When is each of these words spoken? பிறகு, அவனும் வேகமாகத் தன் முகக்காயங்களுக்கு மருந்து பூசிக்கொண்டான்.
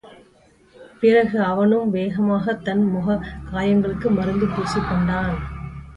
பிறகு, 0.99 1.41
அவனும் 1.41 1.93
வேகமாகத் 1.93 2.63
தன் 2.63 2.91
முகக்காயங்களுக்கு 2.95 4.09
மருந்து 4.09 4.45
பூசிக்கொண்டான். 4.45 5.33